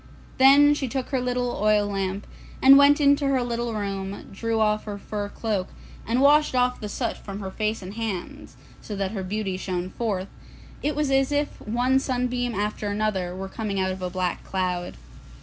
[0.39, 2.25] Then she took her little oil lamp,
[2.59, 5.67] and went into her little room, drew off her fur cloak,
[6.07, 9.91] and washed off the soot from her face and hands, so that her beauty shone
[9.91, 10.37] forth, and
[10.81, 14.95] it was as if one sunbeam after another were coming out of a black cloud.